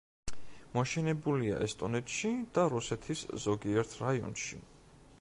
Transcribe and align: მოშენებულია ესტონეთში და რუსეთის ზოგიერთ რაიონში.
მოშენებულია 0.77 1.59
ესტონეთში 1.67 2.33
და 2.57 2.65
რუსეთის 2.75 3.25
ზოგიერთ 3.47 3.99
რაიონში. 4.07 4.65